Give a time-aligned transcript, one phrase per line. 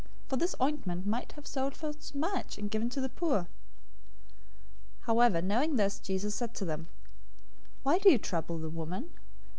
[0.29, 3.41] 026:009 For this ointment might have been sold for much, and given to the poor."
[3.43, 3.47] 026:010
[5.01, 6.87] However, knowing this, Jesus said to them,
[7.83, 9.11] "Why do you trouble the woman?